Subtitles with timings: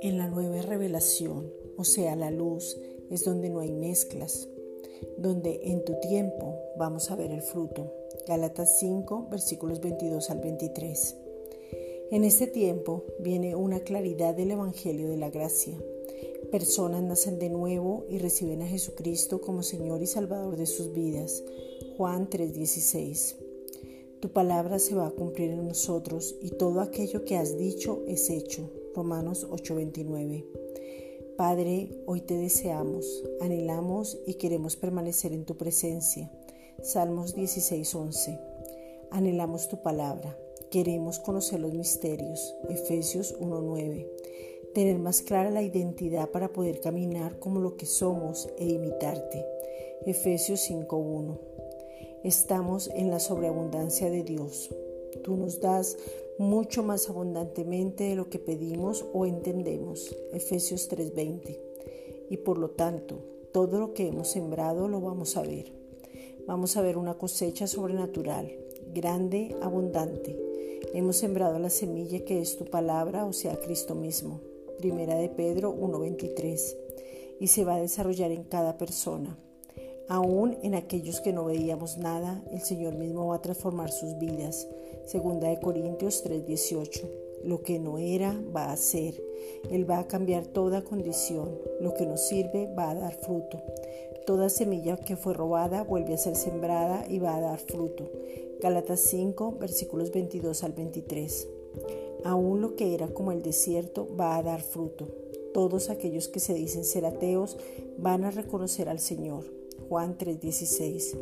[0.00, 2.80] En la nueva revelación, o sea, la luz,
[3.10, 4.48] es donde no hay mezclas,
[5.18, 7.92] donde en tu tiempo vamos a ver el fruto.
[8.26, 11.16] Gálatas 5, versículos 22 al 23.
[12.10, 15.76] En este tiempo viene una claridad del Evangelio de la Gracia.
[16.50, 21.44] Personas nacen de nuevo y reciben a Jesucristo como Señor y Salvador de sus vidas.
[21.98, 23.47] Juan 3:16.
[24.20, 28.30] Tu palabra se va a cumplir en nosotros y todo aquello que has dicho es
[28.30, 28.68] hecho.
[28.92, 30.44] Romanos 8:29.
[31.36, 36.32] Padre, hoy te deseamos, anhelamos y queremos permanecer en tu presencia.
[36.82, 38.40] Salmos 16:11.
[39.12, 40.36] Anhelamos tu palabra,
[40.68, 42.56] queremos conocer los misterios.
[42.68, 44.08] Efesios 1:9.
[44.74, 49.44] Tener más clara la identidad para poder caminar como lo que somos e imitarte.
[50.06, 51.57] Efesios 5:1.
[52.24, 54.74] Estamos en la sobreabundancia de Dios.
[55.22, 55.96] Tú nos das
[56.36, 60.16] mucho más abundantemente de lo que pedimos o entendemos.
[60.32, 61.60] Efesios 3:20.
[62.28, 63.20] Y por lo tanto,
[63.52, 65.72] todo lo que hemos sembrado lo vamos a ver.
[66.44, 68.50] Vamos a ver una cosecha sobrenatural,
[68.92, 70.36] grande, abundante.
[70.94, 74.40] Hemos sembrado la semilla que es tu palabra, o sea, Cristo mismo.
[74.78, 76.76] Primera de Pedro 1:23.
[77.38, 79.38] Y se va a desarrollar en cada persona.
[80.08, 84.66] Aún en aquellos que no veíamos nada, el Señor mismo va a transformar sus vidas.
[85.04, 87.06] Segunda de Corintios 3:18.
[87.44, 89.22] Lo que no era va a ser.
[89.70, 91.58] Él va a cambiar toda condición.
[91.80, 93.62] Lo que nos sirve va a dar fruto.
[94.26, 98.10] Toda semilla que fue robada vuelve a ser sembrada y va a dar fruto.
[98.60, 101.48] Galatas 5, versículos 22 al 23.
[102.24, 105.06] Aún lo que era como el desierto va a dar fruto.
[105.52, 107.56] Todos aquellos que se dicen ser ateos
[107.98, 109.57] van a reconocer al Señor.
[109.88, 111.16] Juan 3:16.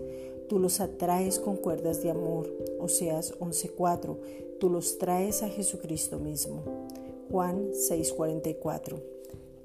[0.48, 2.48] Tú los atraes con cuerdas de amor.
[2.80, 4.18] Oseas 11:4.
[4.60, 6.62] Tú los traes a Jesucristo mismo.
[7.30, 9.00] Juan 6:44.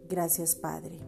[0.09, 0.99] Gracias Padre.